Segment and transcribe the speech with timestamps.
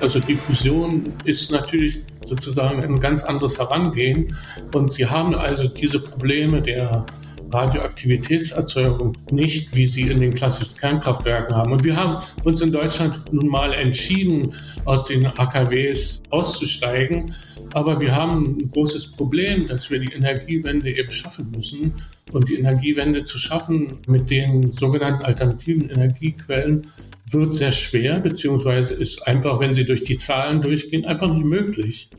[0.00, 4.36] Also die Fusion ist natürlich sozusagen ein ganz anderes Herangehen.
[4.72, 7.04] Und sie haben also diese Probleme der
[7.50, 11.72] Radioaktivitätserzeugung nicht, wie sie in den klassischen Kernkraftwerken haben.
[11.72, 17.34] Und wir haben uns in Deutschland nun mal entschieden, aus den AKWs auszusteigen.
[17.74, 21.94] Aber wir haben ein großes Problem, dass wir die Energiewende eben schaffen müssen.
[22.32, 26.88] Und die Energiewende zu schaffen mit den sogenannten alternativen Energiequellen
[27.30, 32.10] wird sehr schwer, beziehungsweise ist einfach, wenn Sie durch die Zahlen durchgehen, einfach nicht möglich.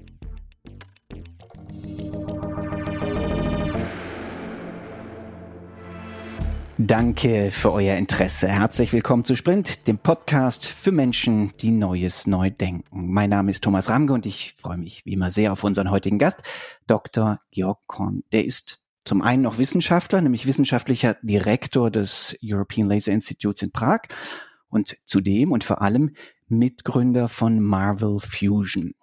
[6.81, 8.47] Danke für euer Interesse.
[8.47, 13.11] Herzlich willkommen zu Sprint, dem Podcast für Menschen, die Neues neu denken.
[13.11, 16.19] Mein Name ist Thomas Ramge und ich freue mich wie immer sehr auf unseren heutigen
[16.19, 16.39] Gast,
[16.87, 17.41] Dr.
[17.51, 18.23] Georg Korn.
[18.31, 24.03] Der ist zum einen noch Wissenschaftler, nämlich wissenschaftlicher Direktor des European Laser Institutes in Prag
[24.69, 26.15] und zudem und vor allem
[26.47, 28.93] Mitgründer von Marvel Fusion.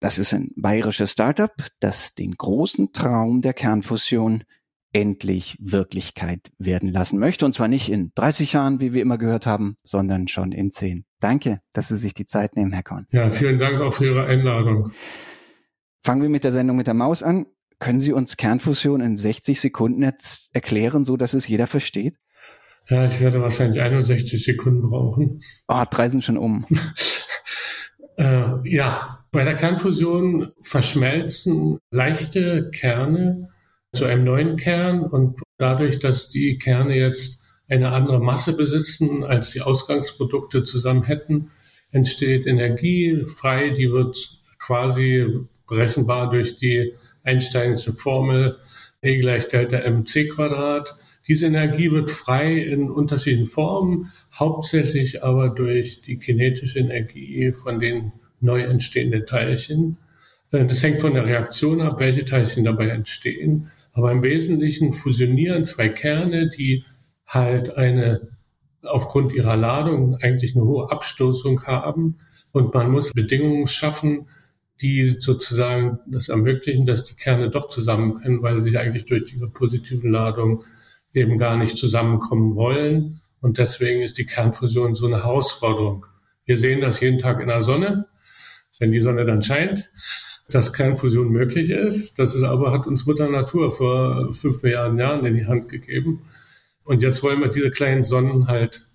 [0.00, 4.44] Das ist ein bayerisches Startup, das den großen Traum der Kernfusion
[4.92, 7.44] endlich Wirklichkeit werden lassen möchte.
[7.44, 11.04] Und zwar nicht in 30 Jahren, wie wir immer gehört haben, sondern schon in 10.
[11.20, 13.06] Danke, dass Sie sich die Zeit nehmen, Herr Korn.
[13.10, 14.92] Ja, vielen Dank auch für Ihre Einladung.
[16.02, 17.46] Fangen wir mit der Sendung mit der Maus an.
[17.78, 22.16] Können Sie uns Kernfusion in 60 Sekunden jetzt erklären, so dass es jeder versteht?
[22.88, 25.42] Ja, ich werde wahrscheinlich 61 Sekunden brauchen.
[25.66, 26.64] Ah, oh, drei sind schon um.
[28.16, 33.50] äh, ja, bei der Kernfusion verschmelzen leichte Kerne
[33.94, 39.50] zu einem neuen Kern und dadurch, dass die Kerne jetzt eine andere Masse besitzen, als
[39.50, 41.50] die Ausgangsprodukte zusammen hätten,
[41.90, 44.16] entsteht Energie frei, die wird
[44.58, 45.26] quasi
[45.66, 48.58] berechenbar durch die Einsteinsche Formel
[49.00, 50.96] E gleich Delta mc Quadrat.
[51.28, 58.12] Diese Energie wird frei in unterschiedlichen Formen, hauptsächlich aber durch die kinetische Energie von den
[58.40, 59.98] neu entstehenden Teilchen.
[60.52, 63.70] Äh, das hängt von der Reaktion ab, welche Teilchen dabei entstehen.
[63.98, 66.84] Aber im Wesentlichen fusionieren zwei Kerne, die
[67.26, 68.28] halt eine
[68.82, 72.18] aufgrund ihrer Ladung eigentlich eine hohe Abstoßung haben.
[72.52, 74.28] Und man muss Bedingungen schaffen,
[74.80, 79.50] die sozusagen das ermöglichen, dass die Kerne doch zusammen können, weil sie eigentlich durch ihre
[79.50, 80.62] positiven Ladung
[81.12, 83.20] eben gar nicht zusammenkommen wollen.
[83.40, 86.06] Und deswegen ist die Kernfusion so eine Herausforderung.
[86.44, 88.06] Wir sehen das jeden Tag in der Sonne,
[88.78, 89.90] wenn die Sonne dann scheint
[90.50, 92.18] dass Kernfusion möglich ist.
[92.18, 96.22] Das ist aber, hat uns Mutter Natur vor fünf Milliarden Jahren in die Hand gegeben.
[96.84, 98.88] Und jetzt wollen wir diese kleinen Sonnen halt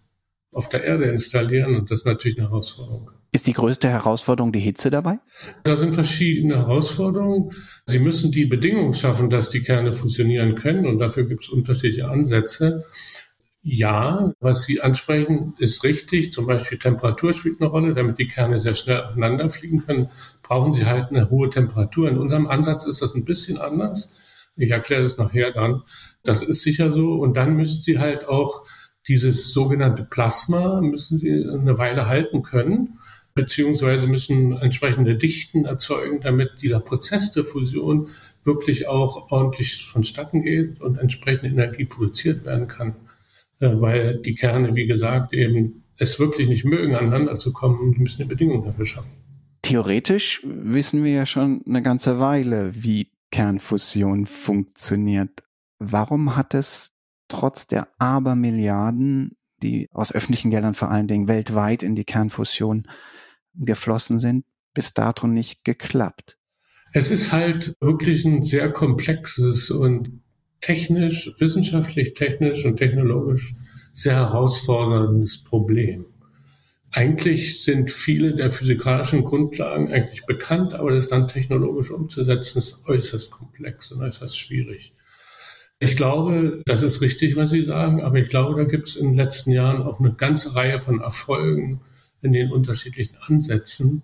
[0.52, 3.12] auf der Erde installieren und das ist natürlich eine Herausforderung.
[3.32, 5.18] Ist die größte Herausforderung die Hitze dabei?
[5.64, 7.52] Da sind verschiedene Herausforderungen.
[7.88, 12.08] Sie müssen die Bedingungen schaffen, dass die Kerne fusionieren können und dafür gibt es unterschiedliche
[12.08, 12.84] Ansätze.
[13.66, 16.34] Ja, was Sie ansprechen, ist richtig.
[16.34, 17.94] Zum Beispiel Temperatur spielt eine Rolle.
[17.94, 20.10] Damit die Kerne sehr schnell aufeinander fliegen können,
[20.42, 22.10] brauchen sie halt eine hohe Temperatur.
[22.10, 24.12] In unserem Ansatz ist das ein bisschen anders.
[24.58, 25.82] Ich erkläre das nachher dann.
[26.24, 27.14] Das ist sicher so.
[27.14, 28.66] Und dann müssen sie halt auch
[29.08, 33.00] dieses sogenannte Plasma müssen sie eine Weile halten können,
[33.34, 38.10] beziehungsweise müssen entsprechende Dichten erzeugen, damit dieser Prozess der Fusion
[38.44, 42.96] wirklich auch ordentlich vonstatten geht und entsprechende Energie produziert werden kann.
[43.64, 47.94] Äh, weil die Kerne, wie gesagt, eben es wirklich nicht mögen, aneinander zu kommen.
[47.94, 49.12] Die müssen die Bedingungen dafür schaffen.
[49.62, 55.44] Theoretisch wissen wir ja schon eine ganze Weile, wie Kernfusion funktioniert.
[55.80, 56.92] Warum hat es
[57.30, 62.86] trotz der Abermilliarden, die aus öffentlichen Geldern vor allen Dingen weltweit in die Kernfusion
[63.54, 64.44] geflossen sind,
[64.74, 66.38] bis dato nicht geklappt?
[66.92, 70.23] Es ist halt wirklich ein sehr komplexes und
[70.64, 73.54] technisch, wissenschaftlich, technisch und technologisch
[73.94, 76.06] sehr herausforderndes Problem.
[76.92, 83.30] Eigentlich sind viele der physikalischen Grundlagen eigentlich bekannt, aber das dann technologisch umzusetzen ist äußerst
[83.30, 84.94] komplex und äußerst schwierig.
[85.80, 89.08] Ich glaube, das ist richtig, was Sie sagen, aber ich glaube, da gibt es in
[89.08, 91.82] den letzten Jahren auch eine ganze Reihe von Erfolgen
[92.22, 94.02] in den unterschiedlichen Ansätzen.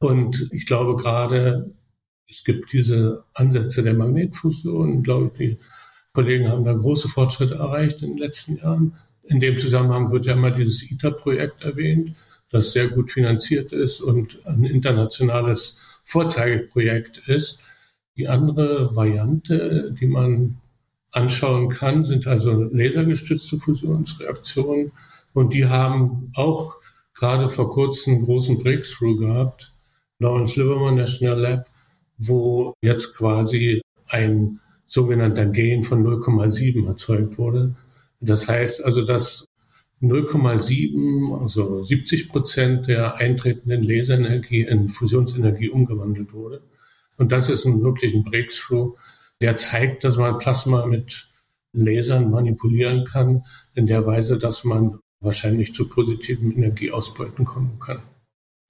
[0.00, 1.72] Und ich glaube gerade,
[2.28, 5.58] es gibt diese Ansätze der Magnetfusion, glaube ich, die
[6.14, 8.96] Kollegen haben da große Fortschritte erreicht in den letzten Jahren.
[9.24, 12.14] In dem Zusammenhang wird ja immer dieses ITER-Projekt erwähnt,
[12.50, 17.58] das sehr gut finanziert ist und ein internationales Vorzeigeprojekt ist.
[18.16, 20.58] Die andere Variante, die man
[21.10, 24.92] anschauen kann, sind also lasergestützte Fusionsreaktionen.
[25.32, 26.76] Und die haben auch
[27.14, 29.72] gerade vor kurzem einen großen Breakthrough gehabt,
[30.20, 31.70] Lawrence Livermore National Lab,
[32.18, 37.74] wo jetzt quasi ein sogenannter Gain von 0,7 erzeugt wurde.
[38.20, 39.46] Das heißt also, dass
[40.02, 46.62] 0,7, also 70 Prozent der eintretenden Laserenergie in Fusionsenergie umgewandelt wurde.
[47.16, 48.96] Und das ist ein wirklich Breakthrough,
[49.40, 51.28] der zeigt, dass man Plasma mit
[51.72, 53.44] Lasern manipulieren kann,
[53.74, 58.02] in der Weise, dass man wahrscheinlich zu positiven Energieausbeuten kommen kann.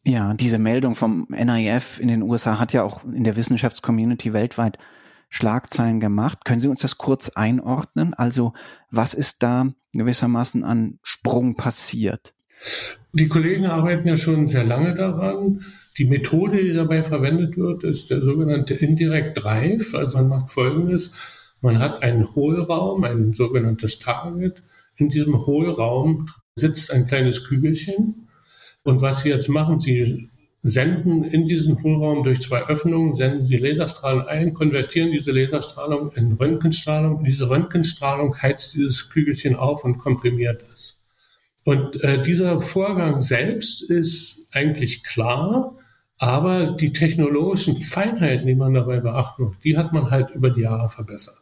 [0.06, 4.78] Ja, diese Meldung vom NIF in den USA hat ja auch in der Wissenschaftscommunity weltweit
[5.34, 6.44] Schlagzeilen gemacht.
[6.44, 8.14] Können Sie uns das kurz einordnen?
[8.14, 8.52] Also
[8.90, 12.34] was ist da gewissermaßen an Sprung passiert?
[13.12, 15.64] Die Kollegen arbeiten ja schon sehr lange daran.
[15.98, 19.94] Die Methode, die dabei verwendet wird, ist der sogenannte Indirect Drive.
[19.94, 21.12] Also man macht Folgendes.
[21.60, 24.62] Man hat einen Hohlraum, ein sogenanntes Target.
[24.96, 28.28] In diesem Hohlraum sitzt ein kleines Kügelchen.
[28.84, 30.31] Und was Sie jetzt machen, Sie
[30.66, 36.32] senden in diesen Hohlraum durch zwei Öffnungen, senden Sie Laserstrahlen ein, konvertieren diese Laserstrahlung in
[36.32, 37.22] Röntgenstrahlung.
[37.22, 41.02] Diese Röntgenstrahlung heizt dieses Kügelchen auf und komprimiert es.
[41.64, 45.76] Und äh, dieser Vorgang selbst ist eigentlich klar,
[46.19, 50.62] aber die technologischen Feinheiten, die man dabei beachten muss, die hat man halt über die
[50.62, 51.37] Jahre verbessert.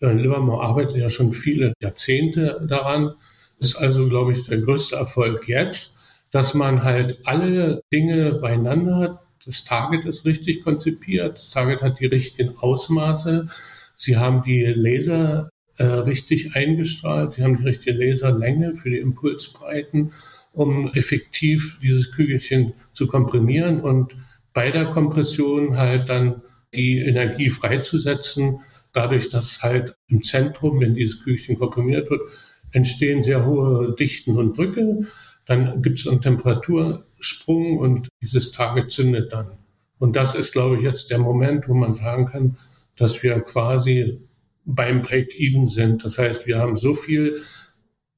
[0.00, 3.12] Äh, Livermore arbeitet ja schon viele Jahrzehnte daran.
[3.58, 5.95] Das ist also, glaube ich, der größte Erfolg jetzt,
[6.36, 9.20] dass man halt alle Dinge beieinander hat.
[9.46, 11.38] Das Target ist richtig konzipiert.
[11.38, 13.48] Das Target hat die richtigen Ausmaße.
[13.96, 15.48] Sie haben die Laser
[15.78, 17.32] äh, richtig eingestrahlt.
[17.32, 20.12] Sie haben die richtige Laserlänge für die Impulsbreiten,
[20.52, 24.14] um effektiv dieses Kügelchen zu komprimieren und
[24.52, 26.42] bei der Kompression halt dann
[26.74, 28.60] die Energie freizusetzen
[28.92, 32.20] dadurch, dass halt im Zentrum, wenn dieses Kügelchen komprimiert wird,
[32.72, 35.06] entstehen sehr hohe Dichten und Drücke.
[35.46, 39.52] Dann gibt es einen Temperatursprung und dieses Target zündet dann.
[39.98, 42.58] Und das ist, glaube ich, jetzt der Moment, wo man sagen kann,
[42.96, 44.20] dass wir quasi
[44.64, 46.04] beim Break-Even sind.
[46.04, 47.42] Das heißt, wir haben so viel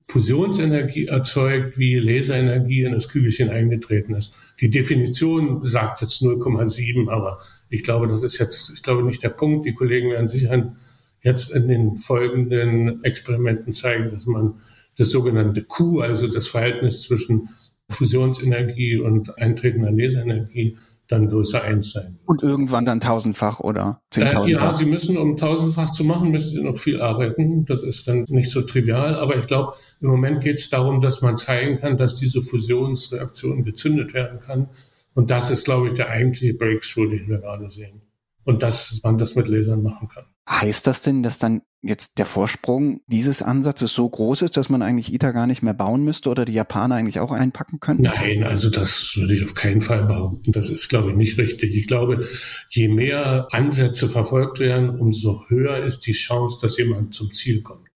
[0.02, 4.34] Fusionsenergie erzeugt, wie Laserenergie in das Kügelchen eingetreten ist.
[4.58, 9.28] Die Definition sagt jetzt 0,7, aber ich glaube, das ist jetzt, ich glaube nicht der
[9.28, 9.66] Punkt.
[9.66, 10.74] Die Kollegen werden sicher
[11.20, 14.54] jetzt in den folgenden Experimenten zeigen, dass man
[14.98, 17.48] das sogenannte Q, also das Verhältnis zwischen
[17.88, 20.76] Fusionsenergie und eintretender Laserenergie,
[21.08, 22.18] dann größer eins sein.
[22.26, 24.62] Und irgendwann dann tausendfach oder zehntausendfach?
[24.62, 27.64] Äh, ja, Sie müssen, um tausendfach zu machen, müssen Sie noch viel arbeiten.
[27.64, 29.14] Das ist dann nicht so trivial.
[29.14, 33.64] Aber ich glaube, im Moment geht es darum, dass man zeigen kann, dass diese Fusionsreaktion
[33.64, 34.68] gezündet werden kann.
[35.14, 38.02] Und das ist, glaube ich, der eigentliche Breakthrough, den wir gerade sehen.
[38.44, 40.24] Und dass man das mit Lasern machen kann.
[40.48, 44.82] Heißt das denn, dass dann jetzt der Vorsprung dieses Ansatzes so groß ist, dass man
[44.82, 48.02] eigentlich ITER gar nicht mehr bauen müsste oder die Japaner eigentlich auch einpacken können?
[48.02, 50.52] Nein, also das würde ich auf keinen Fall behaupten.
[50.52, 51.76] Das ist, glaube ich, nicht richtig.
[51.76, 52.26] Ich glaube,
[52.69, 57.88] je mehr Ansätze verfolgt werden, umso höher ist die Chance, dass jemand zum Ziel kommt.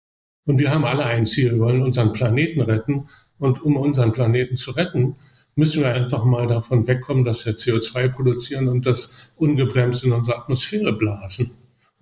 [0.44, 1.52] Und wir haben alle ein Ziel.
[1.52, 3.08] Wir wollen unseren Planeten retten.
[3.38, 5.16] Und um unseren Planeten zu retten,
[5.56, 10.38] müssen wir einfach mal davon wegkommen, dass wir CO2 produzieren und das ungebremst in unsere
[10.38, 11.50] Atmosphäre blasen.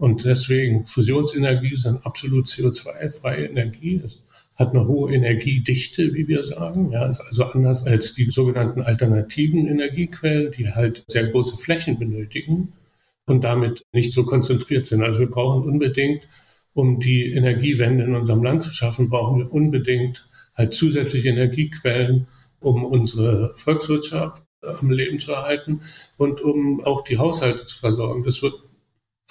[0.00, 4.00] Und deswegen Fusionsenergie ist eine absolut CO2-freie Energie.
[4.02, 4.22] Es
[4.54, 6.90] hat eine hohe Energiedichte, wie wir sagen.
[6.90, 12.72] Ja, ist also anders als die sogenannten alternativen Energiequellen, die halt sehr große Flächen benötigen
[13.26, 15.02] und damit nicht so konzentriert sind.
[15.02, 16.26] Also wir brauchen unbedingt,
[16.72, 22.26] um die Energiewende in unserem Land zu schaffen, brauchen wir unbedingt halt zusätzliche Energiequellen,
[22.60, 25.82] um unsere Volkswirtschaft am Leben zu erhalten
[26.16, 28.24] und um auch die Haushalte zu versorgen.
[28.24, 28.54] Das wird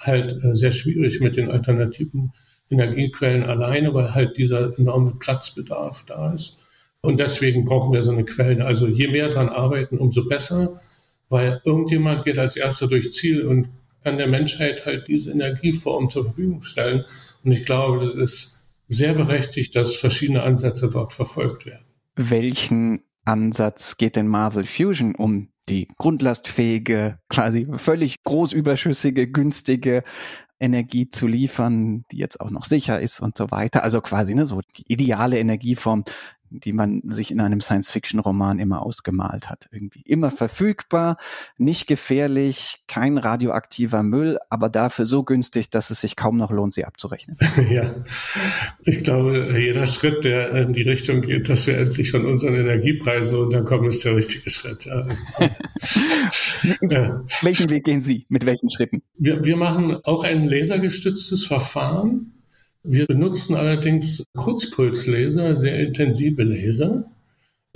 [0.00, 2.32] halt äh, sehr schwierig mit den alternativen
[2.70, 6.56] Energiequellen alleine, weil halt dieser enorme Platzbedarf da ist.
[7.02, 8.64] Und deswegen brauchen wir so eine Quelle.
[8.64, 10.80] Also je mehr daran arbeiten, umso besser,
[11.28, 13.68] weil irgendjemand geht als erster durch Ziel und
[14.04, 17.04] kann der Menschheit halt diese Energieform zur Verfügung stellen.
[17.44, 18.56] Und ich glaube, das ist
[18.88, 21.84] sehr berechtigt, dass verschiedene Ansätze dort verfolgt werden.
[22.16, 25.48] Welchen Ansatz geht denn Marvel Fusion um?
[25.70, 30.02] die grundlastfähige, quasi völlig großüberschüssige, günstige
[30.58, 33.82] Energie zu liefern, die jetzt auch noch sicher ist und so weiter.
[33.82, 36.04] Also quasi ne, so die ideale Energieform,
[36.50, 39.68] die man sich in einem Science-Fiction-Roman immer ausgemalt hat.
[39.72, 41.16] Irgendwie immer verfügbar,
[41.58, 46.72] nicht gefährlich, kein radioaktiver Müll, aber dafür so günstig, dass es sich kaum noch lohnt,
[46.72, 47.36] sie abzurechnen.
[47.70, 47.94] Ja,
[48.84, 53.36] ich glaube, jeder Schritt, der in die Richtung geht, dass wir endlich von unseren Energiepreisen
[53.36, 54.86] runterkommen, ist der richtige Schritt.
[54.86, 55.06] Ja.
[56.90, 57.24] ja.
[57.42, 58.26] Welchen Weg gehen Sie?
[58.28, 59.02] Mit welchen Schritten?
[59.18, 62.39] Wir, wir machen auch ein lasergestütztes Verfahren
[62.82, 67.04] wir benutzen allerdings Kurzpulslaser, sehr intensive Laser.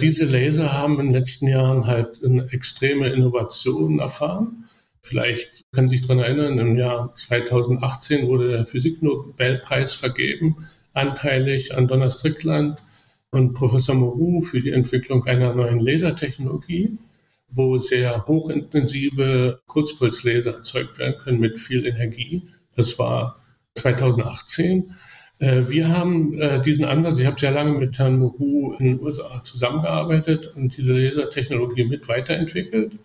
[0.01, 4.65] Diese Laser haben in den letzten Jahren halt eine extreme Innovation erfahren.
[5.03, 11.87] Vielleicht können Sie sich daran erinnern, im Jahr 2018 wurde der Physiknobelpreis vergeben, anteilig an
[11.87, 12.83] Donner Strickland
[13.31, 16.97] und Professor Moreau für die Entwicklung einer neuen Lasertechnologie,
[17.51, 22.49] wo sehr hochintensive Kurzpulslaser erzeugt werden können mit viel Energie.
[22.75, 23.44] Das war
[23.77, 24.95] 2018.
[25.39, 29.01] Äh, wir haben äh, diesen Ansatz, ich habe sehr lange mit Herrn Moreau in den
[29.01, 32.99] USA zusammengearbeitet und diese Lasertechnologie mit weiterentwickelt.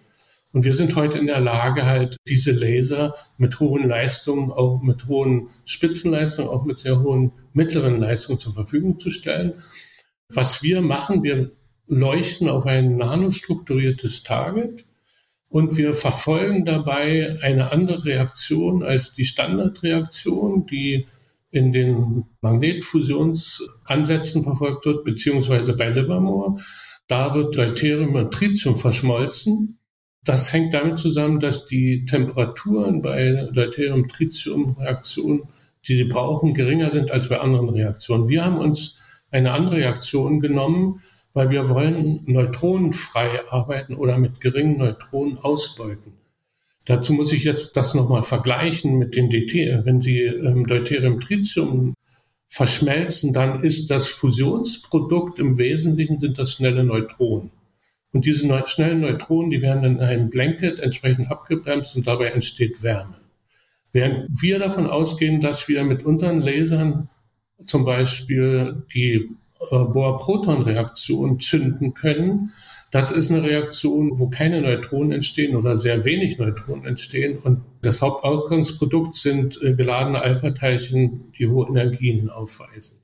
[0.51, 5.07] Und wir sind heute in der Lage, halt diese Laser mit hohen Leistungen, auch mit
[5.07, 9.53] hohen Spitzenleistungen, auch mit sehr hohen mittleren Leistungen zur Verfügung zu stellen.
[10.29, 11.51] Was wir machen, wir
[11.87, 14.85] leuchten auf ein nanostrukturiertes Target
[15.49, 21.07] und wir verfolgen dabei eine andere Reaktion als die Standardreaktion, die
[21.51, 26.59] in den Magnetfusionsansätzen verfolgt wird, beziehungsweise bei Livermore.
[27.07, 29.79] Da wird Deuterium und Tritium verschmolzen
[30.23, 35.43] das hängt damit zusammen, dass die Temperaturen bei Deuterium-Tritium-Reaktionen,
[35.87, 38.27] die sie brauchen, geringer sind als bei anderen Reaktionen.
[38.27, 38.99] Wir haben uns
[39.31, 41.01] eine andere Reaktion genommen,
[41.39, 46.11] weil wir wollen neutronenfrei arbeiten oder mit geringen Neutronen ausbeuten.
[46.83, 49.85] Dazu muss ich jetzt das nochmal vergleichen mit dem DT.
[49.85, 51.93] Wenn Sie ähm, Deuterium-Tritium
[52.49, 57.51] verschmelzen, dann ist das Fusionsprodukt im Wesentlichen sind das schnelle Neutronen.
[58.11, 62.83] Und diese neu schnellen Neutronen, die werden in einem Blanket entsprechend abgebremst und dabei entsteht
[62.83, 63.15] Wärme.
[63.93, 67.07] Während wir davon ausgehen, dass wir mit unseren Lasern
[67.65, 69.29] zum Beispiel die
[69.59, 72.51] Bohr-Proton-Reaktion zünden können,
[72.91, 77.37] das ist eine Reaktion, wo keine Neutronen entstehen oder sehr wenig Neutronen entstehen.
[77.37, 82.97] Und das Hauptausgangsprodukt sind äh, geladene Alpha-Teilchen, die hohe Energien aufweisen.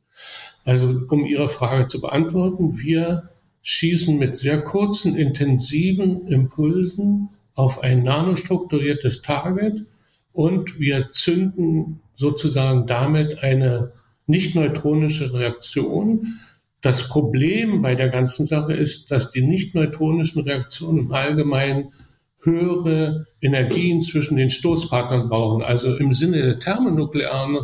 [0.64, 3.30] Also um Ihre Frage zu beantworten, wir
[3.62, 9.86] schießen mit sehr kurzen, intensiven Impulsen auf ein nanostrukturiertes Target
[10.34, 13.92] und wir zünden sozusagen damit eine
[14.28, 16.40] nicht neutronische Reaktion.
[16.82, 21.94] Das Problem bei der ganzen Sache ist, dass die nicht neutronischen Reaktionen im Allgemeinen
[22.42, 25.64] höhere Energien zwischen den Stoßpartnern brauchen.
[25.64, 27.60] Also im Sinne der Thermonuklearen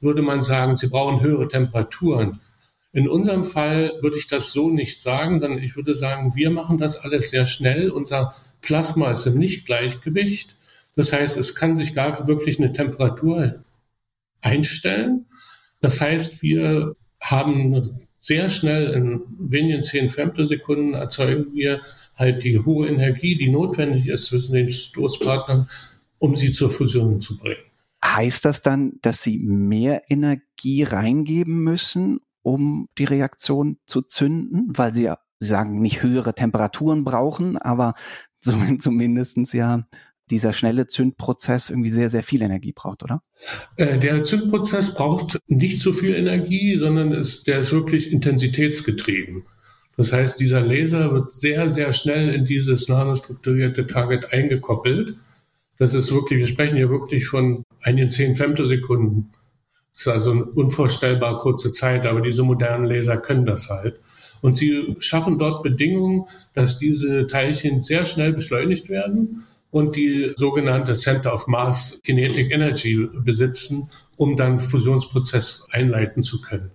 [0.00, 2.40] würde man sagen, sie brauchen höhere Temperaturen.
[2.92, 6.78] In unserem Fall würde ich das so nicht sagen, sondern ich würde sagen, wir machen
[6.78, 7.90] das alles sehr schnell.
[7.90, 10.56] Unser Plasma ist im Nichtgleichgewicht.
[10.96, 13.62] Das heißt, es kann sich gar wirklich eine Temperatur
[14.40, 15.26] einstellen.
[15.80, 21.80] Das heißt, wir haben sehr schnell in wenigen zehn Femtosekunden erzeugen wir
[22.16, 25.68] halt die hohe Energie, die notwendig ist zwischen den Stoßpartnern,
[26.18, 27.62] um sie zur Fusion zu bringen.
[28.04, 34.92] Heißt das dann, dass Sie mehr Energie reingeben müssen, um die Reaktion zu zünden, weil
[34.92, 37.94] sie ja, sie sagen, nicht höhere Temperaturen brauchen, aber
[38.78, 39.86] zumindestens ja
[40.30, 43.22] dieser schnelle Zündprozess irgendwie sehr, sehr viel Energie braucht, oder?
[43.76, 49.44] Äh, der Zündprozess braucht nicht so viel Energie, sondern ist, der ist wirklich intensitätsgetrieben.
[49.96, 55.16] Das heißt, dieser Laser wird sehr, sehr schnell in dieses nanostrukturierte Target eingekoppelt.
[55.78, 59.32] Das ist wirklich, wir sprechen hier wirklich von einigen zehn Femtosekunden.
[59.92, 63.98] Das ist also eine unvorstellbar kurze Zeit, aber diese modernen Laser können das halt.
[64.42, 69.44] Und sie schaffen dort Bedingungen, dass diese Teilchen sehr schnell beschleunigt werden
[69.76, 76.70] und die sogenannte Center of Mass Kinetic Energy besitzen, um dann Fusionsprozess einleiten zu können.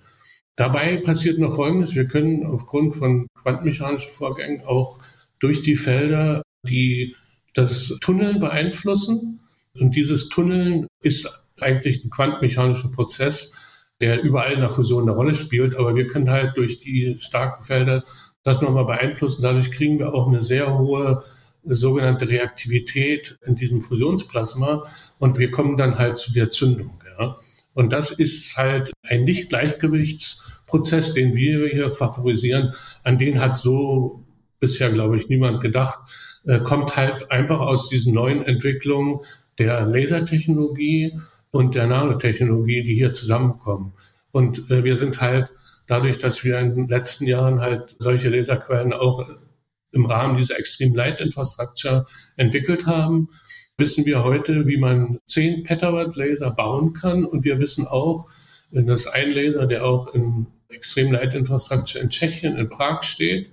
[0.55, 1.95] Dabei passiert noch Folgendes.
[1.95, 4.99] Wir können aufgrund von quantenmechanischen Vorgängen auch
[5.39, 7.15] durch die Felder die
[7.55, 9.39] das Tunneln beeinflussen.
[9.79, 13.51] Und dieses Tunneln ist eigentlich ein quantenmechanischer Prozess,
[13.99, 15.75] der überall in der Fusion eine Rolle spielt.
[15.75, 18.03] Aber wir können halt durch die starken Felder
[18.43, 19.41] das nochmal beeinflussen.
[19.41, 21.23] Dadurch kriegen wir auch eine sehr hohe
[21.63, 24.87] sogenannte Reaktivität in diesem Fusionsplasma
[25.19, 26.99] und wir kommen dann halt zu der Zündung.
[27.17, 27.37] Ja.
[27.73, 32.73] Und das ist halt ein Nicht-Gleichgewichtsprozess, den wir hier favorisieren.
[33.03, 34.25] An den hat so
[34.59, 35.99] bisher, glaube ich, niemand gedacht.
[36.45, 39.19] Äh, kommt halt einfach aus diesen neuen Entwicklungen
[39.57, 41.19] der Lasertechnologie
[41.51, 43.93] und der Nanotechnologie, die hier zusammenkommen.
[44.31, 45.51] Und äh, wir sind halt
[45.87, 49.27] dadurch, dass wir in den letzten Jahren halt solche Laserquellen auch
[49.91, 52.05] im Rahmen dieser Extreme Light Infrastructure
[52.37, 53.29] entwickelt haben,
[53.77, 57.25] wissen wir heute, wie man 10 Petawatt Laser bauen kann.
[57.25, 58.29] Und wir wissen auch,
[58.71, 63.51] dass ein Laser, der auch in Extreme Light Infrastructure in Tschechien, in Prag steht,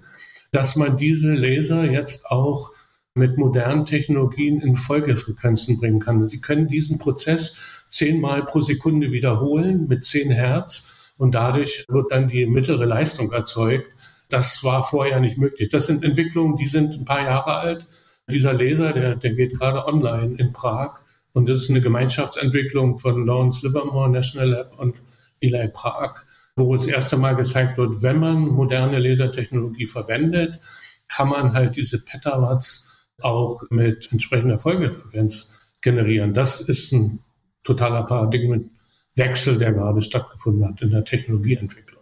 [0.53, 2.71] dass man diese Laser jetzt auch
[3.15, 6.25] mit modernen Technologien in Folgefrequenzen bringen kann.
[6.27, 7.57] Sie können diesen Prozess
[7.89, 13.91] zehnmal pro Sekunde wiederholen mit zehn Hertz und dadurch wird dann die mittlere Leistung erzeugt.
[14.29, 15.69] Das war vorher nicht möglich.
[15.69, 17.87] Das sind Entwicklungen, die sind ein paar Jahre alt.
[18.31, 21.01] Dieser Laser, der, der geht gerade online in Prag
[21.33, 24.97] und das ist eine Gemeinschaftsentwicklung von Lawrence Livermore National Lab und
[25.41, 26.23] Eli Prag.
[26.57, 30.59] wo das erste Mal gezeigt wird, wenn man moderne Lasertechnologie verwendet,
[31.07, 32.93] kann man halt diese Petawatts
[33.23, 36.35] auch mit entsprechender Folgefrequenz generieren.
[36.35, 37.21] Das ist ein
[37.63, 41.98] totaler Paradigmenwechsel, der gerade stattgefunden hat in der Technologieentwicklung.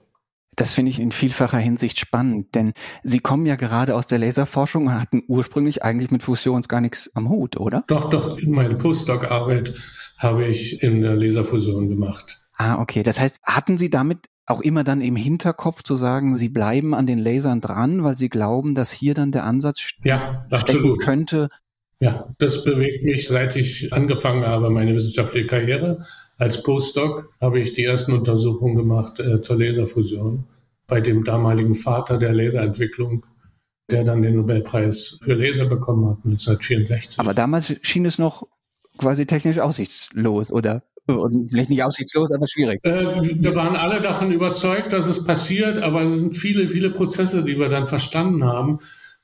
[0.56, 2.72] Das finde ich in vielfacher Hinsicht spannend, denn
[3.02, 7.10] Sie kommen ja gerade aus der Laserforschung und hatten ursprünglich eigentlich mit Fusions gar nichts
[7.14, 7.84] am Hut, oder?
[7.88, 8.38] Doch, doch.
[8.38, 9.74] In meiner Postdoc-Arbeit
[10.18, 12.38] habe ich in der Laserfusion gemacht.
[12.56, 13.02] Ah, okay.
[13.02, 17.06] Das heißt, hatten Sie damit auch immer dann im Hinterkopf zu sagen, Sie bleiben an
[17.06, 21.50] den Lasern dran, weil Sie glauben, dass hier dann der Ansatz ja, stecken könnte?
[22.00, 26.06] Ja, das bewegt mich, seit ich angefangen habe, meine wissenschaftliche Karriere.
[26.38, 30.44] Als Postdoc habe ich die ersten Untersuchungen gemacht äh, zur Laserfusion
[30.86, 33.26] bei dem damaligen Vater der Laserentwicklung,
[33.90, 37.18] der dann den Nobelpreis für Laser bekommen hat, 1964.
[37.18, 38.46] Aber damals schien es noch
[38.98, 40.82] quasi technisch aussichtslos, oder?
[41.06, 42.80] Und vielleicht nicht aussichtslos, aber schwierig.
[42.84, 47.44] Äh, wir waren alle davon überzeugt, dass es passiert, aber es sind viele, viele Prozesse,
[47.44, 48.80] die wir dann verstanden haben,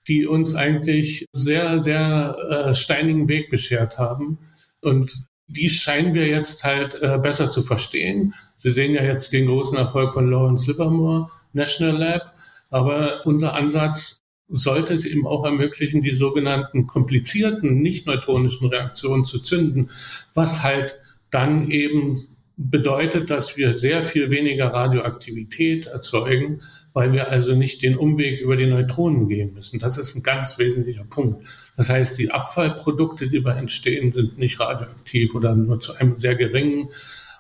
[0.08, 4.38] die uns eigentlich sehr, sehr äh, steinigen Weg beschert haben.
[4.80, 8.34] Und die scheinen wir jetzt halt äh, besser zu verstehen.
[8.56, 12.34] Sie sehen ja jetzt den großen Erfolg von Lawrence Livermore, National Lab.
[12.70, 19.40] Aber unser Ansatz sollte es eben auch ermöglichen, die sogenannten komplizierten, nicht neutronischen Reaktionen zu
[19.40, 19.90] zünden,
[20.34, 20.98] was halt
[21.30, 22.18] dann eben
[22.56, 26.62] bedeutet, dass wir sehr viel weniger Radioaktivität erzeugen,
[26.92, 29.78] weil wir also nicht den Umweg über die Neutronen gehen müssen.
[29.78, 31.46] Das ist ein ganz wesentlicher Punkt.
[31.76, 36.34] Das heißt, die Abfallprodukte, die dabei entstehen, sind nicht radioaktiv oder nur zu einem sehr
[36.34, 36.88] geringen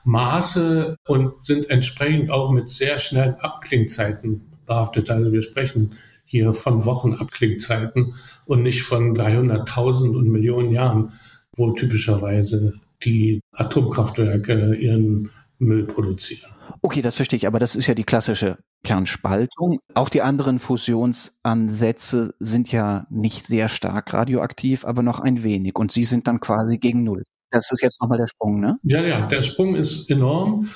[0.04, 5.10] Maße und sind entsprechend auch mit sehr schnellen Abklingzeiten behaftet.
[5.10, 8.14] Also wir sprechen hier von Wochenabklingzeiten
[8.46, 11.12] und nicht von 300.000 und Millionen Jahren,
[11.54, 15.30] wo typischerweise die Atomkraftwerke ihren
[15.62, 16.50] Müll produzieren.
[16.80, 19.78] Okay, das verstehe ich, aber das ist ja die klassische Kernspaltung.
[19.94, 25.76] Auch die anderen Fusionsansätze sind ja nicht sehr stark radioaktiv, aber noch ein wenig.
[25.76, 27.22] Und sie sind dann quasi gegen Null.
[27.50, 28.78] Das ist jetzt nochmal der Sprung, ne?
[28.82, 30.68] Ja, ja, der Sprung ist enorm.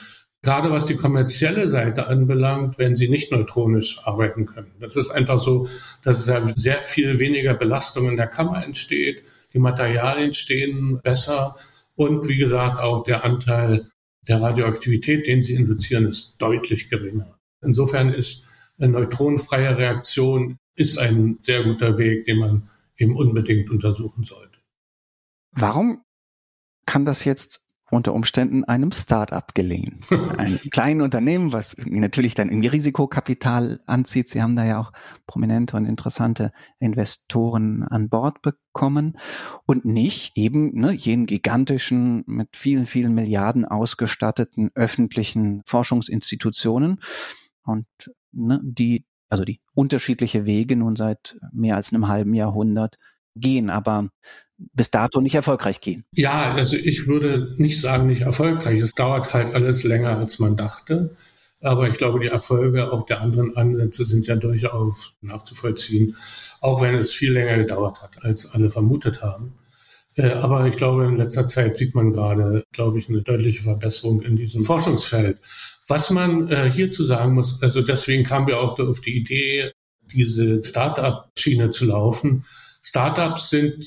[0.42, 4.72] Gerade was die kommerzielle Seite anbelangt, wenn sie nicht neutronisch arbeiten können.
[4.79, 5.66] Das ist einfach so,
[6.05, 9.25] dass sehr viel weniger Belastung in der Kammer entsteht.
[9.55, 11.57] Die Materialien stehen besser
[11.96, 13.90] und wie gesagt, auch der Anteil
[14.29, 17.39] der Radioaktivität, den sie induzieren, ist deutlich geringer.
[17.62, 18.45] Insofern ist
[18.79, 24.59] eine neutronenfreie Reaktion ist ein sehr guter Weg, den man eben unbedingt untersuchen sollte.
[25.53, 26.03] Warum
[26.87, 30.01] kann das jetzt unter Umständen einem Start-up gelingen.
[30.38, 34.29] Ein kleines Unternehmen, was natürlich dann irgendwie Risikokapital anzieht.
[34.29, 34.92] Sie haben da ja auch
[35.27, 39.18] prominente und interessante Investoren an Bord bekommen
[39.66, 47.01] und nicht eben ne, jenen gigantischen, mit vielen, vielen Milliarden ausgestatteten öffentlichen Forschungsinstitutionen
[47.62, 47.87] und
[48.33, 52.96] ne, die, also die unterschiedliche Wege nun seit mehr als einem halben Jahrhundert
[53.37, 53.70] gehen.
[53.70, 54.09] Aber
[54.59, 56.05] bis dato nicht erfolgreich gehen?
[56.12, 58.81] Ja, also ich würde nicht sagen nicht erfolgreich.
[58.81, 61.16] Es dauert halt alles länger, als man dachte.
[61.61, 66.16] Aber ich glaube, die Erfolge auch der anderen Ansätze sind ja durchaus nachzuvollziehen,
[66.61, 69.55] auch wenn es viel länger gedauert hat, als alle vermutet haben.
[70.14, 74.22] Äh, aber ich glaube, in letzter Zeit sieht man gerade, glaube ich, eine deutliche Verbesserung
[74.22, 75.38] in diesem Forschungsfeld.
[75.88, 79.72] Was man äh, hierzu sagen muss, also deswegen kamen wir auch auf die Idee,
[80.12, 82.44] diese Start-up-Schiene zu laufen.
[82.87, 83.85] Startups sind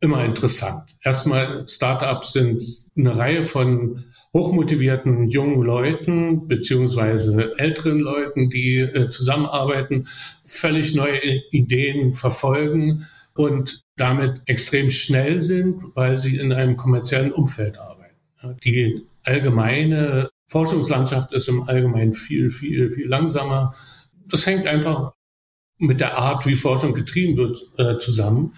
[0.00, 0.96] immer interessant.
[1.04, 2.64] Erstmal, Startups sind
[2.96, 10.08] eine Reihe von hochmotivierten jungen Leuten beziehungsweise älteren Leuten, die äh, zusammenarbeiten,
[10.44, 17.76] völlig neue Ideen verfolgen und damit extrem schnell sind, weil sie in einem kommerziellen Umfeld
[17.76, 18.16] arbeiten.
[18.64, 23.74] Die allgemeine Forschungslandschaft ist im Allgemeinen viel, viel, viel langsamer.
[24.26, 25.12] Das hängt einfach
[25.78, 28.54] mit der Art, wie Forschung getrieben wird, äh, zusammen.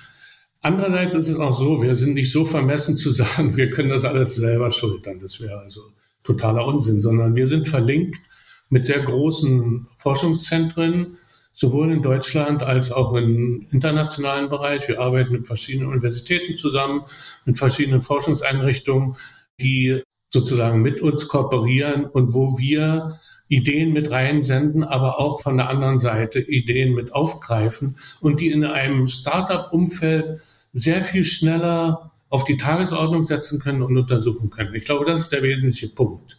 [0.63, 4.05] Andererseits ist es auch so, wir sind nicht so vermessen zu sagen, wir können das
[4.05, 5.19] alles selber schultern.
[5.19, 5.83] Das wäre also
[6.23, 8.21] totaler Unsinn, sondern wir sind verlinkt
[8.69, 11.19] mit sehr großen Forschungszentren,
[11.53, 14.87] sowohl in Deutschland als auch im internationalen Bereich.
[14.87, 17.03] Wir arbeiten mit verschiedenen Universitäten zusammen,
[17.45, 19.17] mit verschiedenen Forschungseinrichtungen,
[19.61, 20.03] die
[20.33, 23.19] sozusagen mit uns kooperieren und wo wir
[23.51, 28.65] Ideen mit reinsenden, aber auch von der anderen Seite Ideen mit aufgreifen und die in
[28.65, 30.41] einem Startup-Umfeld
[30.73, 34.73] sehr viel schneller auf die Tagesordnung setzen können und untersuchen können.
[34.77, 36.39] Ich glaube, das ist der wesentliche Punkt.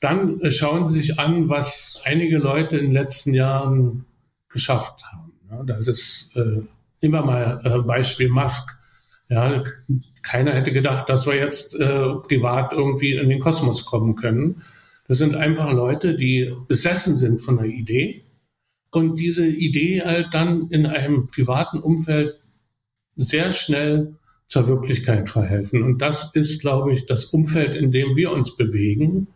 [0.00, 4.06] Dann äh, schauen Sie sich an, was einige Leute in den letzten Jahren
[4.48, 5.32] geschafft haben.
[5.50, 6.62] Ja, das ist äh,
[7.00, 8.78] immer mal äh, Beispiel Musk.
[9.28, 9.62] Ja,
[10.22, 14.62] keiner hätte gedacht, dass wir jetzt äh, privat irgendwie in den Kosmos kommen können.
[15.10, 18.26] Das sind einfach Leute, die besessen sind von einer Idee
[18.92, 22.38] und diese Idee halt dann in einem privaten Umfeld
[23.16, 24.14] sehr schnell
[24.46, 25.82] zur Wirklichkeit verhelfen.
[25.82, 29.26] Und das ist, glaube ich, das Umfeld, in dem wir uns bewegen.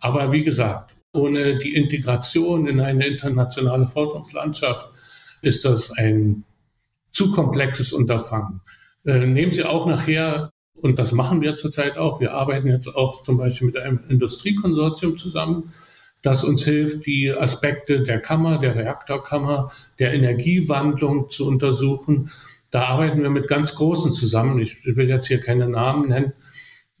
[0.00, 4.92] Aber wie gesagt, ohne die Integration in eine internationale Forschungslandschaft
[5.40, 6.44] ist das ein
[7.10, 8.60] zu komplexes Unterfangen.
[9.06, 10.51] Äh, nehmen Sie auch nachher,
[10.82, 15.16] und das machen wir zurzeit auch, wir arbeiten jetzt auch zum Beispiel mit einem Industriekonsortium
[15.16, 15.72] zusammen,
[16.22, 22.30] das uns hilft, die Aspekte der Kammer, der Reaktorkammer, der Energiewandlung zu untersuchen.
[22.72, 24.58] Da arbeiten wir mit ganz Großen zusammen.
[24.58, 26.32] Ich will jetzt hier keine Namen nennen,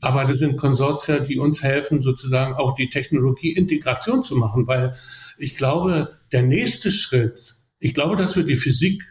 [0.00, 4.94] aber das sind Konsortia, die uns helfen, sozusagen auch die Technologieintegration zu machen, weil
[5.38, 9.02] ich glaube, der nächste Schritt, ich glaube, dass wir die Physik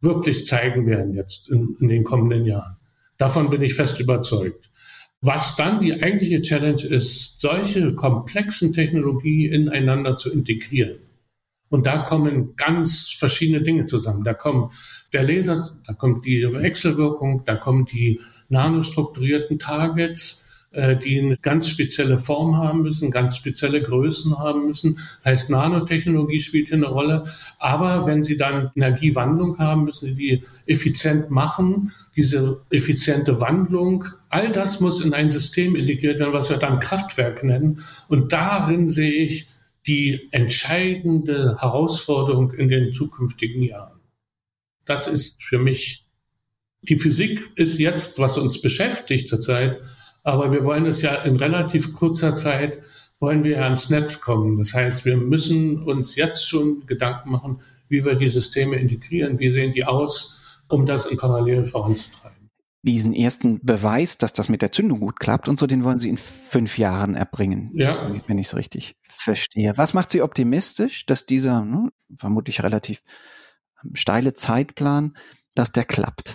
[0.00, 2.78] wirklich zeigen werden jetzt in, in den kommenden Jahren.
[3.22, 4.68] Davon bin ich fest überzeugt.
[5.20, 10.98] Was dann die eigentliche Challenge ist, solche komplexen Technologien ineinander zu integrieren.
[11.68, 14.24] Und da kommen ganz verschiedene Dinge zusammen.
[14.24, 14.72] Da kommt
[15.12, 22.16] der Laser, da kommt die Wechselwirkung, da kommen die nanostrukturierten Targets, die eine ganz spezielle
[22.16, 24.98] Form haben müssen, ganz spezielle Größen haben müssen.
[25.24, 27.24] Heißt, Nanotechnologie spielt hier eine Rolle.
[27.58, 31.92] Aber wenn Sie dann Energiewandlung haben, müssen Sie die effizient machen.
[32.16, 37.44] Diese effiziente Wandlung, all das muss in ein System integriert werden, was wir dann Kraftwerk
[37.44, 37.84] nennen.
[38.08, 39.48] Und darin sehe ich
[39.86, 44.00] die entscheidende Herausforderung in den zukünftigen Jahren.
[44.84, 46.06] Das ist für mich,
[46.82, 49.80] die Physik ist jetzt, was uns beschäftigt zurzeit,
[50.22, 52.82] aber wir wollen es ja in relativ kurzer Zeit,
[53.18, 54.58] wollen wir ans Netz kommen.
[54.58, 59.52] Das heißt, wir müssen uns jetzt schon Gedanken machen, wie wir die Systeme integrieren, wie
[59.52, 62.50] sehen die aus, um das in Parallel voranzutreiben.
[62.84, 66.08] Diesen ersten Beweis, dass das mit der Zündung gut klappt und so, den wollen Sie
[66.08, 68.12] in fünf Jahren erbringen, ja.
[68.26, 69.74] wenn ich es richtig verstehe.
[69.76, 73.02] Was macht Sie optimistisch, dass dieser ne, vermutlich relativ
[73.92, 75.16] steile Zeitplan,
[75.54, 76.34] dass der klappt?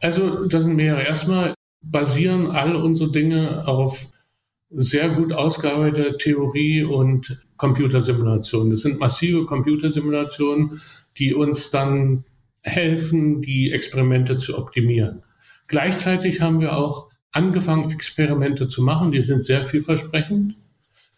[0.00, 1.02] Also das sind mehrere.
[1.02, 1.54] Erstmal
[1.90, 4.08] basieren all unsere Dinge auf
[4.70, 8.70] sehr gut ausgearbeitete Theorie und Computersimulationen.
[8.70, 10.82] Das sind massive Computersimulationen,
[11.18, 12.24] die uns dann
[12.62, 15.22] helfen, die Experimente zu optimieren.
[15.68, 20.56] Gleichzeitig haben wir auch angefangen, Experimente zu machen, die sind sehr vielversprechend.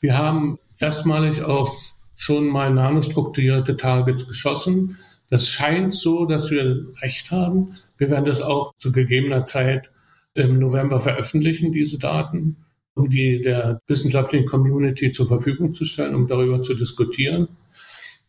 [0.01, 4.99] Wir haben erstmalig auf schon mal nanostrukturierte Targets geschossen.
[5.31, 7.77] Das scheint so, dass wir recht haben.
[7.97, 9.91] Wir werden das auch zu gegebener Zeit
[10.39, 12.57] im November veröffentlichen, diese Daten,
[12.95, 17.49] um die der wissenschaftlichen Community zur Verfügung zu stellen, um darüber zu diskutieren.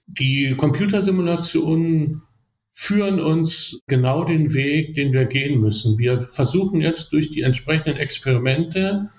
[0.08, 2.24] Die Computersimulationen
[2.74, 6.00] führen uns genau den Weg, den wir gehen müssen.
[6.00, 9.10] Wir versuchen jetzt durch die entsprechenden Experimente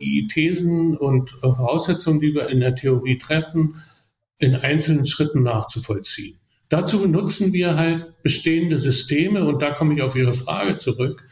[0.00, 3.76] die Thesen und Voraussetzungen, die wir in der Theorie treffen,
[4.38, 6.38] in einzelnen Schritten nachzuvollziehen.
[6.68, 11.26] Dazu nutzen wir halt bestehende Systeme und da komme ich auf Ihre Frage zurück.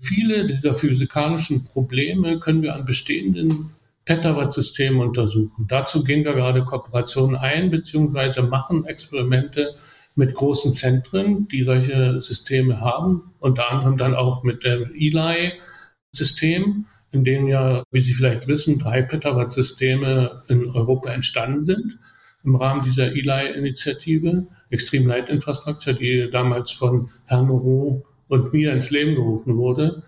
[0.00, 3.70] Viele dieser physikalischen Probleme können wir an bestehenden
[4.06, 5.66] Petawatt-Systemen untersuchen.
[5.68, 9.74] Dazu gehen wir gerade Kooperationen ein, beziehungsweise machen Experimente
[10.14, 17.24] mit großen Zentren, die solche Systeme haben, unter anderem dann auch mit dem ELI-System, in
[17.24, 21.98] dem ja, wie Sie vielleicht wissen, drei Petawatt-Systeme in Europa entstanden sind
[22.42, 28.90] im Rahmen dieser ELI-Initiative, Extreme Light Infrastructure, die damals von Herrn Moreau und mir ins
[28.90, 30.02] Leben gerufen wurde.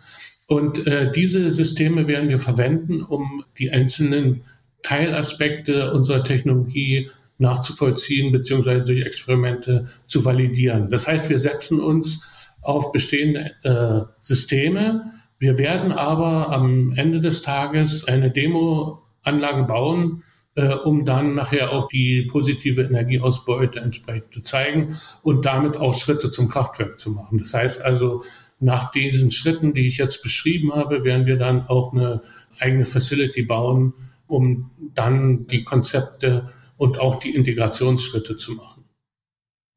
[0.47, 4.43] Und äh, diese Systeme werden wir verwenden, um die einzelnen
[4.83, 10.91] Teilaspekte unserer Technologie nachzuvollziehen beziehungsweise durch Experimente zu validieren.
[10.91, 12.29] Das heißt, wir setzen uns
[12.61, 15.13] auf bestehende äh, Systeme.
[15.39, 20.23] Wir werden aber am Ende des Tages eine Demoanlage bauen,
[20.55, 26.31] äh, um dann nachher auch die positive Energieausbeute entsprechend zu zeigen und damit auch Schritte
[26.31, 27.39] zum Kraftwerk zu machen.
[27.39, 28.23] Das heißt also,
[28.61, 32.23] nach diesen Schritten, die ich jetzt beschrieben habe, werden wir dann auch eine
[32.61, 33.95] eigene Facility bauen,
[34.27, 38.85] um dann die Konzepte und auch die Integrationsschritte zu machen.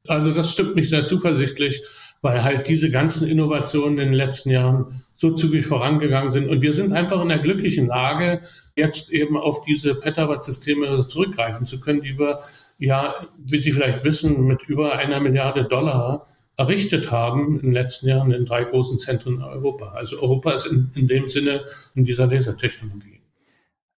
[0.06, 1.82] Also das stimmt mich sehr zuversichtlich,
[2.22, 6.48] weil halt diese ganzen Innovationen in den letzten Jahren so zügig vorangegangen sind.
[6.48, 8.42] Und wir sind einfach in der glücklichen Lage,
[8.76, 12.40] jetzt eben auf diese Petawatt-Systeme zurückgreifen zu können, die wir
[12.78, 16.26] ja, wie Sie vielleicht wissen, mit über einer Milliarde Dollar
[16.58, 19.92] errichtet haben in den letzten Jahren in drei großen Zentren in Europa.
[19.92, 23.20] Also Europa ist in, in dem Sinne in dieser Lasertechnologie.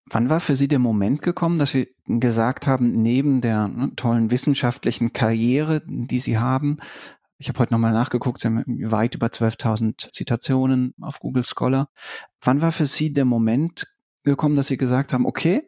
[0.10, 4.32] Wann war für Sie der Moment gekommen, dass Sie gesagt haben, neben der ne, tollen
[4.32, 6.78] wissenschaftlichen Karriere, die Sie haben,
[7.40, 11.90] ich habe heute nochmal nachgeguckt, Sie haben weit über 12.000 Zitationen auf Google Scholar.
[12.42, 13.88] Wann war für Sie der Moment
[14.28, 15.64] gekommen, dass Sie gesagt haben, okay,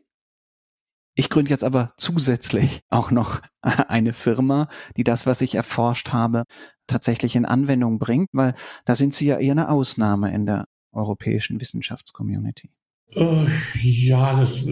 [1.15, 6.43] Ich gründe jetzt aber zusätzlich auch noch eine Firma, die das, was ich erforscht habe,
[6.88, 8.54] tatsächlich in Anwendung bringt, weil
[8.86, 12.69] da sind Sie ja eher eine Ausnahme in der europäischen Wissenschaftscommunity.
[13.15, 13.48] Uh,
[13.82, 14.67] ja, das,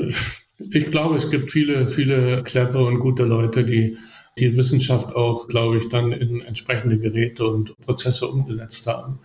[0.72, 3.98] ich glaube, es gibt viele, viele clever und gute Leute, die
[4.38, 9.20] die Wissenschaft auch, glaube ich, dann in entsprechende Geräte und Prozesse umgesetzt haben.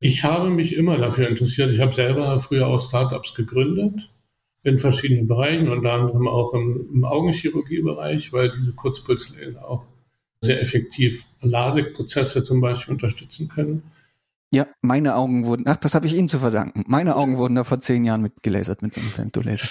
[0.00, 1.70] Ich habe mich immer dafür interessiert.
[1.70, 4.10] Ich habe selber früher auch Startups gegründet
[4.62, 9.86] in verschiedenen Bereichen, unter anderem auch im, im Augenchirurgiebereich, weil diese Kurzpulslaser auch
[10.42, 13.82] sehr effektiv LASIK-Prozesse zum Beispiel unterstützen können.
[14.52, 16.84] Ja, meine Augen wurden, ach, das habe ich Ihnen zu verdanken.
[16.86, 19.68] Meine Augen wurden da vor zehn Jahren mit gelasert mit so einem Femtolaser.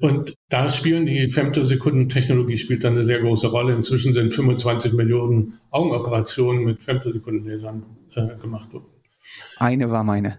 [0.00, 3.74] Und da spielen die Femtosekunden-Technologie spielt dann eine sehr große Rolle.
[3.74, 8.86] Inzwischen sind 25 Millionen Augenoperationen mit Femtosekundenlasern äh, gemacht worden.
[9.56, 10.38] Eine war meine.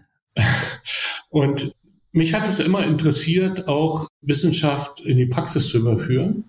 [1.30, 1.72] Und
[2.12, 6.46] mich hat es immer interessiert, auch Wissenschaft in die Praxis zu überführen.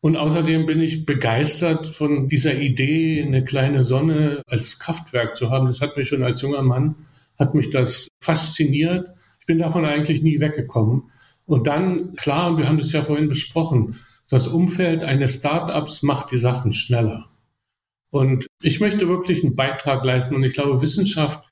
[0.00, 5.66] Und außerdem bin ich begeistert von dieser Idee, eine kleine Sonne als Kraftwerk zu haben.
[5.66, 6.94] Das hat mich schon als junger Mann,
[7.38, 9.10] hat mich das fasziniert.
[9.40, 11.10] Ich bin davon eigentlich nie weggekommen.
[11.46, 13.96] Und dann, klar, und wir haben das ja vorhin besprochen,
[14.28, 17.30] das Umfeld eines Startups macht die Sachen schneller.
[18.10, 20.34] Und ich möchte wirklich einen Beitrag leisten.
[20.34, 21.42] Und ich glaube, Wissenschaft,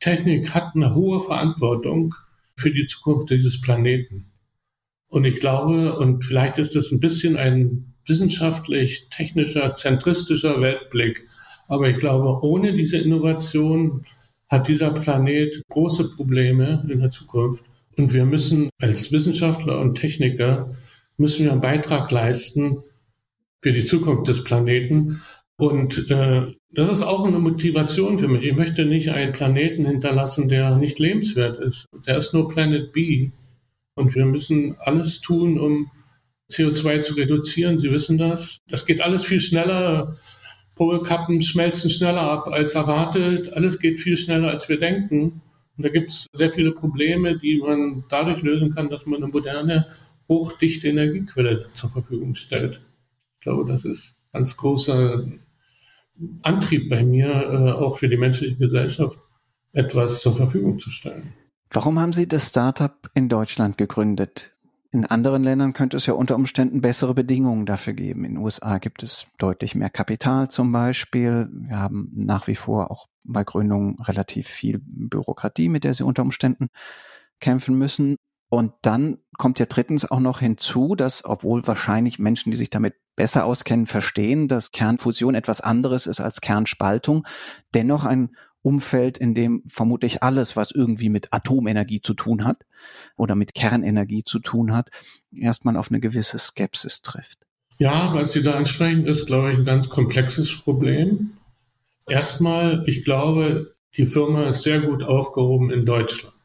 [0.00, 2.14] Technik hat eine hohe Verantwortung
[2.56, 4.32] für die Zukunft dieses Planeten.
[5.08, 11.26] Und ich glaube, und vielleicht ist das ein bisschen ein wissenschaftlich, technischer, zentristischer Weltblick.
[11.68, 14.04] Aber ich glaube, ohne diese Innovation
[14.48, 17.64] hat dieser Planet große Probleme in der Zukunft.
[17.96, 20.76] Und wir müssen als Wissenschaftler und Techniker
[21.16, 22.82] müssen wir einen Beitrag leisten
[23.62, 25.22] für die Zukunft des Planeten.
[25.58, 28.44] Und äh, das ist auch eine Motivation für mich.
[28.44, 31.86] Ich möchte nicht einen Planeten hinterlassen, der nicht lebenswert ist.
[32.06, 33.30] Der ist nur Planet B.
[33.94, 35.90] Und wir müssen alles tun, um
[36.50, 37.80] CO2 zu reduzieren.
[37.80, 38.58] Sie wissen das.
[38.68, 40.14] Das geht alles viel schneller.
[40.74, 43.54] Polkappen schmelzen schneller ab als erwartet.
[43.54, 45.40] Alles geht viel schneller, als wir denken.
[45.76, 49.32] Und da gibt es sehr viele Probleme, die man dadurch lösen kann, dass man eine
[49.32, 49.86] moderne,
[50.28, 52.82] hochdichte Energiequelle zur Verfügung stellt.
[53.38, 55.24] Ich glaube, das ist ganz großer
[56.42, 59.18] Antrieb bei mir, äh, auch für die menschliche Gesellschaft
[59.72, 61.32] etwas zur Verfügung zu stellen.
[61.70, 64.56] Warum haben Sie das Startup in Deutschland gegründet?
[64.92, 68.24] In anderen Ländern könnte es ja unter Umständen bessere Bedingungen dafür geben.
[68.24, 71.50] In den USA gibt es deutlich mehr Kapital zum Beispiel.
[71.52, 76.22] Wir haben nach wie vor auch bei Gründungen relativ viel Bürokratie, mit der sie unter
[76.22, 76.68] Umständen
[77.40, 78.16] kämpfen müssen.
[78.48, 82.94] Und dann kommt ja drittens auch noch hinzu, dass obwohl wahrscheinlich Menschen, die sich damit
[83.16, 87.26] besser auskennen, verstehen, dass Kernfusion etwas anderes ist als Kernspaltung,
[87.74, 92.64] dennoch ein Umfeld, in dem vermutlich alles, was irgendwie mit Atomenergie zu tun hat
[93.16, 94.90] oder mit Kernenergie zu tun hat,
[95.32, 97.38] erstmal auf eine gewisse Skepsis trifft.
[97.78, 101.32] Ja, was Sie da ansprechen, ist, glaube ich, ein ganz komplexes Problem.
[102.08, 106.35] Erstmal, ich glaube, die Firma ist sehr gut aufgehoben in Deutschland.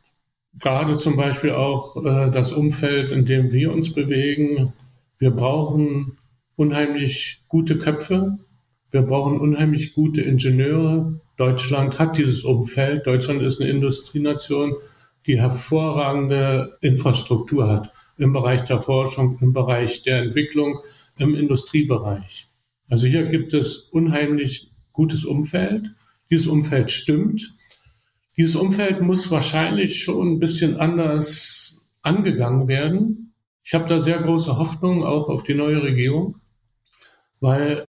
[0.59, 4.73] Gerade zum Beispiel auch äh, das Umfeld, in dem wir uns bewegen.
[5.17, 6.17] Wir brauchen
[6.55, 8.37] unheimlich gute Köpfe.
[8.91, 11.21] Wir brauchen unheimlich gute Ingenieure.
[11.37, 13.07] Deutschland hat dieses Umfeld.
[13.07, 14.75] Deutschland ist eine Industrienation,
[15.25, 20.79] die hervorragende Infrastruktur hat im Bereich der Forschung, im Bereich der Entwicklung,
[21.17, 22.47] im Industriebereich.
[22.89, 25.91] Also hier gibt es unheimlich gutes Umfeld.
[26.29, 27.53] Dieses Umfeld stimmt.
[28.37, 33.33] Dieses Umfeld muss wahrscheinlich schon ein bisschen anders angegangen werden.
[33.63, 36.37] Ich habe da sehr große Hoffnung auch auf die neue Regierung,
[37.39, 37.85] weil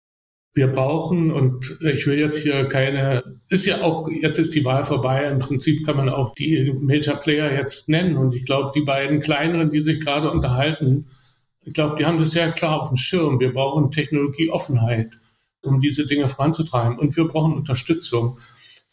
[0.53, 4.83] wir brauchen, und ich will jetzt hier keine, ist ja auch, jetzt ist die Wahl
[4.83, 8.17] vorbei, im Prinzip kann man auch die Major Player jetzt nennen.
[8.17, 11.07] Und ich glaube, die beiden kleineren, die sich gerade unterhalten,
[11.63, 13.39] ich glaube, die haben das sehr klar auf dem Schirm.
[13.39, 15.11] Wir brauchen Technologieoffenheit,
[15.61, 16.97] um diese Dinge voranzutreiben.
[16.97, 18.39] Und wir brauchen Unterstützung.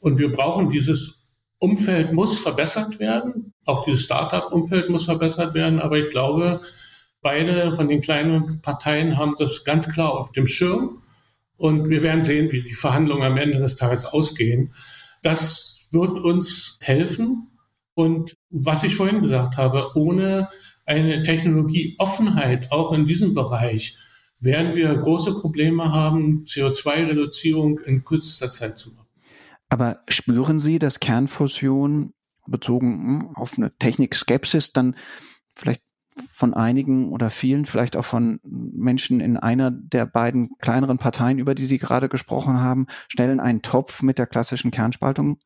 [0.00, 1.17] Und wir brauchen dieses
[1.58, 3.52] Umfeld muss verbessert werden.
[3.64, 5.80] Auch dieses Startup-Umfeld muss verbessert werden.
[5.80, 6.60] Aber ich glaube,
[7.20, 11.02] beide von den kleinen Parteien haben das ganz klar auf dem Schirm
[11.56, 14.72] und wir werden sehen, wie die Verhandlungen am Ende des Tages ausgehen.
[15.22, 17.48] Das wird uns helfen.
[17.94, 20.48] Und was ich vorhin gesagt habe, ohne
[20.86, 23.96] eine Technologieoffenheit auch in diesem Bereich
[24.40, 29.07] werden wir große Probleme haben, CO2-Reduzierung in kürzester Zeit zu machen.
[29.68, 32.14] Aber spüren Sie, dass Kernfusion
[32.46, 34.96] bezogen hm, auf eine Technikskepsis dann
[35.54, 35.82] vielleicht
[36.32, 41.54] von einigen oder vielen, vielleicht auch von Menschen in einer der beiden kleineren Parteien, über
[41.54, 45.38] die Sie gerade gesprochen haben, schnell in einen Topf mit der klassischen Kernspaltung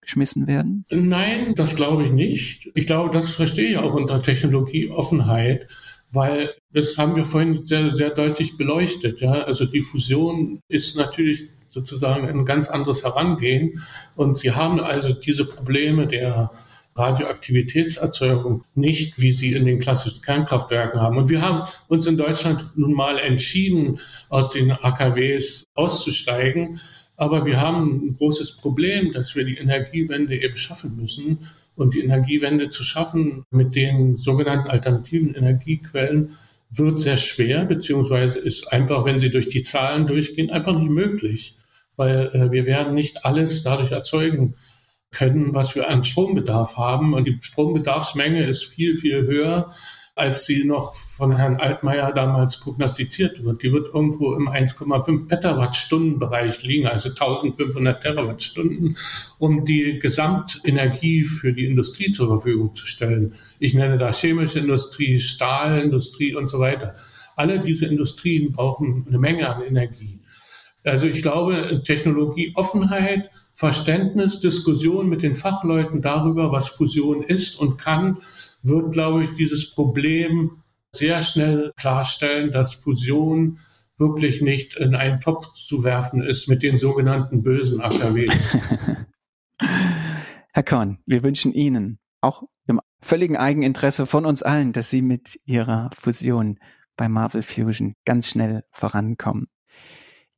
[0.00, 0.84] geschmissen werden?
[0.90, 2.70] Nein, das glaube ich nicht.
[2.74, 5.66] Ich glaube, das verstehe ich auch unter Technologieoffenheit,
[6.12, 9.20] weil das haben wir vorhin sehr, sehr deutlich beleuchtet.
[9.20, 9.32] Ja?
[9.32, 13.82] Also die Fusion ist natürlich sozusagen ein ganz anderes Herangehen.
[14.16, 16.52] Und sie haben also diese Probleme der
[16.96, 21.18] Radioaktivitätserzeugung nicht, wie sie in den klassischen Kernkraftwerken haben.
[21.18, 26.80] Und wir haben uns in Deutschland nun mal entschieden, aus den AKWs auszusteigen.
[27.16, 31.48] Aber wir haben ein großes Problem, dass wir die Energiewende eben schaffen müssen.
[31.76, 36.36] Und die Energiewende zu schaffen mit den sogenannten alternativen Energiequellen
[36.70, 41.56] wird sehr schwer, beziehungsweise ist einfach, wenn Sie durch die Zahlen durchgehen, einfach nicht möglich,
[41.96, 44.54] weil äh, wir werden nicht alles dadurch erzeugen
[45.10, 47.14] können, was wir an Strombedarf haben.
[47.14, 49.72] Und die Strombedarfsmenge ist viel, viel höher,
[50.16, 53.62] als sie noch von Herrn Altmaier damals prognostiziert wird.
[53.62, 58.96] Die wird irgendwo im 1,5 Petawattstunden-Bereich liegen, also 1500 Terawattstunden,
[59.38, 63.34] um die Gesamtenergie für die Industrie zur Verfügung zu stellen.
[63.58, 66.94] Ich nenne da chemische Industrie, Stahlindustrie und so weiter.
[67.34, 70.20] Alle diese Industrien brauchen eine Menge an Energie.
[70.84, 78.18] Also ich glaube, Technologieoffenheit Verständnis, Diskussion mit den Fachleuten darüber, was Fusion ist und kann,
[78.62, 83.58] wird, glaube ich, dieses Problem sehr schnell klarstellen, dass Fusion
[83.96, 88.58] wirklich nicht in einen Topf zu werfen ist mit den sogenannten bösen AKWs.
[90.52, 95.38] Herr Korn, wir wünschen Ihnen auch im völligen Eigeninteresse von uns allen, dass Sie mit
[95.44, 96.58] Ihrer Fusion
[96.96, 99.46] bei Marvel Fusion ganz schnell vorankommen.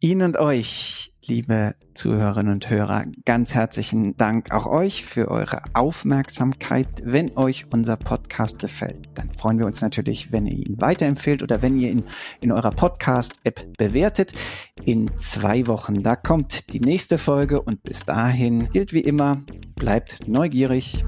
[0.01, 6.87] Ihnen und euch, liebe Zuhörerinnen und Hörer, ganz herzlichen Dank auch euch für eure Aufmerksamkeit.
[7.03, 11.63] Wenn euch unser Podcast gefällt, dann freuen wir uns natürlich, wenn ihr ihn weiterempfehlt oder
[11.63, 12.05] wenn ihr ihn
[12.43, 14.35] in eurer Podcast-App bewertet.
[14.85, 19.41] In zwei Wochen, da kommt die nächste Folge und bis dahin gilt wie immer,
[19.77, 21.07] bleibt neugierig,